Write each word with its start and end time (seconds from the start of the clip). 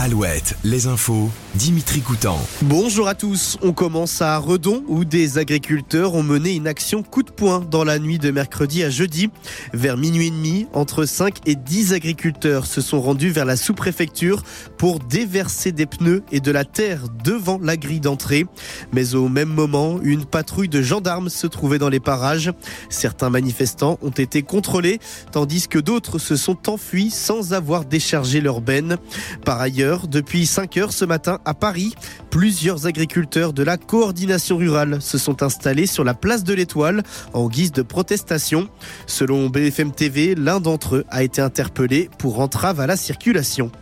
Alouette, 0.00 0.54
les 0.62 0.86
infos, 0.86 1.28
Dimitri 1.58 2.02
Coutan. 2.02 2.38
Bonjour 2.62 3.08
à 3.08 3.16
tous. 3.16 3.58
On 3.62 3.72
commence 3.72 4.22
à 4.22 4.38
Redon 4.38 4.84
où 4.86 5.04
des 5.04 5.38
agriculteurs 5.38 6.14
ont 6.14 6.22
mené 6.22 6.54
une 6.54 6.68
action 6.68 7.02
coup 7.02 7.24
de 7.24 7.32
poing 7.32 7.66
dans 7.68 7.82
la 7.82 7.98
nuit 7.98 8.20
de 8.20 8.30
mercredi 8.30 8.84
à 8.84 8.90
jeudi. 8.90 9.28
Vers 9.72 9.96
minuit 9.96 10.28
et 10.28 10.30
demi, 10.30 10.68
entre 10.72 11.04
5 11.04 11.38
et 11.46 11.56
10 11.56 11.94
agriculteurs 11.94 12.64
se 12.64 12.80
sont 12.80 13.00
rendus 13.00 13.30
vers 13.30 13.44
la 13.44 13.56
sous-préfecture 13.56 14.44
pour 14.76 15.00
déverser 15.00 15.72
des 15.72 15.86
pneus 15.86 16.22
et 16.30 16.38
de 16.38 16.52
la 16.52 16.64
terre 16.64 17.06
devant 17.24 17.58
la 17.60 17.76
grille 17.76 17.98
d'entrée. 17.98 18.46
Mais 18.92 19.16
au 19.16 19.28
même 19.28 19.48
moment, 19.48 19.98
une 20.00 20.26
patrouille 20.26 20.68
de 20.68 20.80
gendarmes 20.80 21.28
se 21.28 21.48
trouvait 21.48 21.80
dans 21.80 21.88
les 21.88 21.98
parages. 21.98 22.52
Certains 22.88 23.30
manifestants 23.30 23.98
ont 24.00 24.10
été 24.10 24.42
contrôlés 24.42 25.00
tandis 25.32 25.66
que 25.66 25.80
d'autres 25.80 26.20
se 26.20 26.36
sont 26.36 26.70
enfuis 26.70 27.10
sans 27.10 27.52
avoir 27.52 27.84
déchargé 27.84 28.40
leur 28.40 28.60
benne. 28.60 28.96
Par 29.44 29.60
ailleurs, 29.60 30.06
depuis 30.06 30.46
5 30.46 30.76
heures 30.76 30.92
ce 30.92 31.04
matin 31.04 31.40
à 31.48 31.54
Paris, 31.54 31.94
plusieurs 32.28 32.86
agriculteurs 32.86 33.54
de 33.54 33.62
la 33.62 33.78
coordination 33.78 34.58
rurale 34.58 35.00
se 35.00 35.16
sont 35.16 35.42
installés 35.42 35.86
sur 35.86 36.04
la 36.04 36.12
place 36.12 36.44
de 36.44 36.52
l'Étoile 36.52 37.02
en 37.32 37.48
guise 37.48 37.72
de 37.72 37.80
protestation. 37.80 38.68
Selon 39.06 39.48
BFM 39.48 39.92
TV, 39.92 40.34
l'un 40.34 40.60
d'entre 40.60 40.96
eux 40.96 41.04
a 41.08 41.22
été 41.22 41.40
interpellé 41.40 42.10
pour 42.18 42.40
entrave 42.40 42.80
à 42.80 42.86
la 42.86 42.96
circulation. 42.96 43.72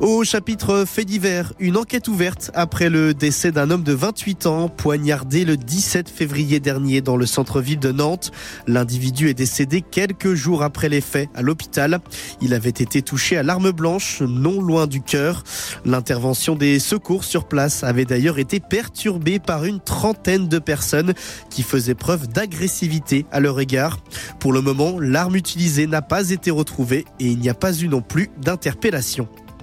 Au 0.00 0.22
chapitre 0.22 0.84
fait 0.86 1.04
divers, 1.04 1.52
une 1.58 1.76
enquête 1.76 2.06
ouverte 2.06 2.52
après 2.54 2.88
le 2.88 3.14
décès 3.14 3.50
d'un 3.50 3.68
homme 3.68 3.82
de 3.82 3.92
28 3.92 4.46
ans 4.46 4.68
poignardé 4.68 5.44
le 5.44 5.56
17 5.56 6.08
février 6.08 6.60
dernier 6.60 7.00
dans 7.00 7.16
le 7.16 7.26
centre-ville 7.26 7.80
de 7.80 7.90
Nantes. 7.90 8.30
L'individu 8.68 9.28
est 9.28 9.34
décédé 9.34 9.82
quelques 9.82 10.34
jours 10.34 10.62
après 10.62 10.88
les 10.88 11.00
faits 11.00 11.28
à 11.34 11.42
l'hôpital. 11.42 11.98
Il 12.40 12.54
avait 12.54 12.70
été 12.70 13.02
touché 13.02 13.36
à 13.36 13.42
l'arme 13.42 13.72
blanche, 13.72 14.22
non 14.22 14.62
loin 14.62 14.86
du 14.86 15.02
cœur. 15.02 15.42
L'intervention 15.84 16.54
des 16.54 16.78
secours 16.78 17.24
sur 17.24 17.48
place 17.48 17.82
avait 17.82 18.04
d'ailleurs 18.04 18.38
été 18.38 18.60
perturbée 18.60 19.40
par 19.40 19.64
une 19.64 19.80
trentaine 19.80 20.46
de 20.46 20.60
personnes 20.60 21.12
qui 21.50 21.64
faisaient 21.64 21.96
preuve 21.96 22.28
d'agressivité 22.28 23.26
à 23.32 23.40
leur 23.40 23.58
égard. 23.58 23.98
Pour 24.38 24.52
le 24.52 24.60
moment, 24.60 25.00
l'arme 25.00 25.34
utilisée 25.34 25.88
n'a 25.88 26.02
pas 26.02 26.30
été 26.30 26.52
retrouvée 26.52 27.04
et 27.18 27.26
il 27.26 27.40
n'y 27.40 27.48
a 27.48 27.54
pas 27.54 27.72
eu 27.72 27.88
non 27.88 28.00
plus 28.00 28.30
d'interpellation. 28.40 29.28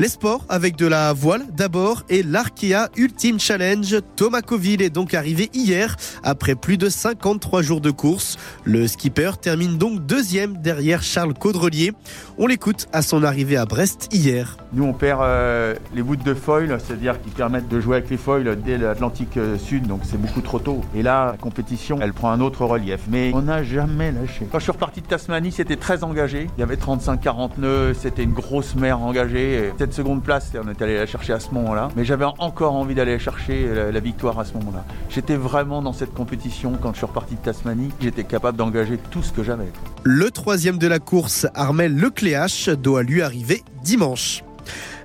Les 0.00 0.08
sports 0.08 0.44
avec 0.48 0.74
de 0.74 0.88
la 0.88 1.12
voile 1.12 1.42
d'abord 1.56 2.02
et 2.08 2.24
l'Arkea 2.24 2.88
Ultimate 2.96 3.40
Challenge. 3.40 3.96
Thomas 4.16 4.40
Coville 4.40 4.82
est 4.82 4.90
donc 4.90 5.14
arrivé 5.14 5.50
hier 5.54 5.94
après 6.24 6.56
plus 6.56 6.76
de 6.76 6.88
53 6.88 7.62
jours 7.62 7.80
de 7.80 7.92
course. 7.92 8.36
Le 8.64 8.88
skipper 8.88 9.30
termine 9.40 9.78
donc 9.78 10.04
deuxième 10.04 10.56
derrière 10.56 11.04
Charles 11.04 11.34
Caudrelier. 11.34 11.92
On 12.38 12.48
l'écoute 12.48 12.88
à 12.92 13.02
son 13.02 13.22
arrivée 13.22 13.56
à 13.56 13.66
Brest 13.66 14.08
hier. 14.12 14.56
Nous 14.72 14.82
on 14.82 14.92
perd 14.92 15.20
euh, 15.22 15.76
les 15.94 16.02
bouts 16.02 16.16
de 16.16 16.34
foil, 16.34 16.76
c'est-à-dire 16.84 17.22
qui 17.22 17.30
permettent 17.30 17.68
de 17.68 17.78
jouer 17.78 17.98
avec 17.98 18.10
les 18.10 18.16
foils 18.16 18.58
dès 18.64 18.78
l'Atlantique 18.78 19.36
euh, 19.36 19.56
Sud, 19.58 19.86
donc 19.86 20.00
c'est 20.02 20.20
beaucoup 20.20 20.40
trop 20.40 20.58
tôt. 20.58 20.80
Et 20.96 21.04
là, 21.04 21.30
la 21.30 21.36
compétition, 21.36 21.98
elle 22.02 22.12
prend 22.12 22.32
un 22.32 22.40
autre 22.40 22.64
relief. 22.64 23.02
Mais 23.08 23.30
on 23.32 23.42
n'a 23.42 23.62
jamais 23.62 24.10
lâché. 24.10 24.48
Quand 24.50 24.58
je 24.58 24.64
suis 24.64 24.72
reparti 24.72 25.02
de 25.02 25.06
Tasmanie, 25.06 25.52
c'était 25.52 25.76
très 25.76 26.02
engagé. 26.02 26.48
Il 26.58 26.60
y 26.60 26.64
avait 26.64 26.74
35-40 26.74 27.50
nœuds, 27.58 27.94
c'était 27.94 28.24
une 28.24 28.32
grosse 28.32 28.74
mer 28.74 29.00
engagée. 29.00 29.72
Seconde 29.92 30.22
place, 30.22 30.50
on 30.62 30.68
est 30.68 30.82
allé 30.82 30.96
la 30.96 31.06
chercher 31.06 31.32
à 31.32 31.40
ce 31.40 31.50
moment-là. 31.52 31.88
Mais 31.96 32.04
j'avais 32.04 32.24
encore 32.38 32.74
envie 32.74 32.94
d'aller 32.94 33.18
chercher 33.18 33.68
la, 33.72 33.92
la 33.92 34.00
victoire 34.00 34.38
à 34.38 34.44
ce 34.44 34.54
moment-là. 34.54 34.84
J'étais 35.08 35.36
vraiment 35.36 35.82
dans 35.82 35.92
cette 35.92 36.14
compétition 36.14 36.72
quand 36.80 36.92
je 36.92 36.98
suis 36.98 37.06
reparti 37.06 37.34
de 37.34 37.40
Tasmanie. 37.40 37.90
J'étais 38.00 38.24
capable 38.24 38.58
d'engager 38.58 38.98
tout 39.10 39.22
ce 39.22 39.32
que 39.32 39.42
j'avais. 39.42 39.70
Le 40.02 40.30
troisième 40.30 40.78
de 40.78 40.86
la 40.86 40.98
course, 40.98 41.46
Armel 41.54 41.96
Lecléache, 41.96 42.68
doit 42.68 43.02
lui 43.02 43.22
arriver 43.22 43.62
dimanche. 43.82 44.42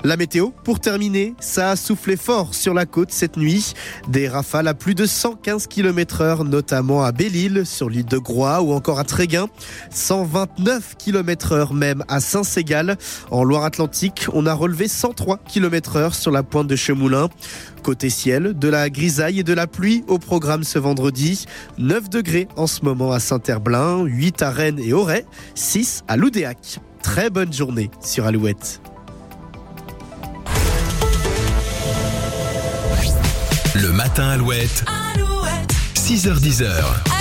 La 0.05 0.15
météo, 0.15 0.51
pour 0.63 0.79
terminer, 0.79 1.35
ça 1.41 1.71
a 1.71 1.75
soufflé 1.75 2.15
fort 2.15 2.53
sur 2.53 2.73
la 2.73 2.85
côte 2.85 3.11
cette 3.11 3.35
nuit. 3.35 3.73
Des 4.07 4.29
rafales 4.29 4.69
à 4.69 4.73
plus 4.73 4.95
de 4.95 5.05
115 5.05 5.67
km 5.67 6.21
heure, 6.21 6.45
notamment 6.45 7.03
à 7.03 7.11
Belle-Île, 7.11 7.65
sur 7.65 7.89
l'île 7.89 8.05
de 8.05 8.17
Groix 8.17 8.61
ou 8.61 8.71
encore 8.71 8.99
à 8.99 9.03
Tréguin. 9.03 9.47
129 9.91 10.95
km 10.97 11.51
heure 11.51 11.73
même 11.73 12.05
à 12.07 12.21
Saint-Ségal. 12.21 12.97
En 13.29 13.43
Loire-Atlantique, 13.43 14.27
on 14.31 14.45
a 14.45 14.53
relevé 14.53 14.87
103 14.87 15.37
km 15.39 15.97
heure 15.97 16.15
sur 16.15 16.31
la 16.31 16.43
pointe 16.43 16.67
de 16.67 16.77
Chemoulin. 16.77 17.27
Côté 17.83 18.09
ciel, 18.09 18.57
de 18.57 18.69
la 18.69 18.89
grisaille 18.89 19.41
et 19.41 19.43
de 19.43 19.53
la 19.53 19.67
pluie 19.67 20.05
au 20.07 20.17
programme 20.17 20.63
ce 20.63 20.79
vendredi. 20.79 21.45
9 21.77 22.09
degrés 22.09 22.47
en 22.55 22.67
ce 22.67 22.85
moment 22.85 23.11
à 23.11 23.19
Saint-Herblain, 23.19 24.05
8 24.05 24.43
à 24.43 24.49
Rennes 24.49 24.79
et 24.79 24.93
Auray, 24.93 25.25
6 25.55 26.03
à 26.07 26.15
Loudéac. 26.15 26.79
Très 27.03 27.29
bonne 27.29 27.51
journée 27.51 27.91
sur 28.01 28.25
Alouette. 28.25 28.79
Matin 34.09 34.29
Alouette. 34.29 34.83
Alouette. 34.87 35.73
6h10. 35.95 37.19